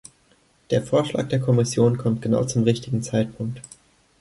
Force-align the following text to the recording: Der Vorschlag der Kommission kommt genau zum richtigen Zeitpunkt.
Der 0.71 0.81
Vorschlag 0.81 1.27
der 1.29 1.39
Kommission 1.39 1.95
kommt 1.95 2.23
genau 2.23 2.43
zum 2.43 2.63
richtigen 2.63 3.03
Zeitpunkt. 3.03 3.61